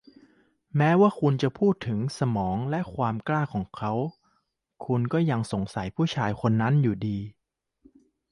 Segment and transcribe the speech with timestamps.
[0.77, 3.93] แม้ว่าคุณจะพูดถึงมันสมองและความกล้าของเขา
[4.85, 7.17] คุณก็จะยังสงสัยผู้ชายคนนั้นอยู่ดี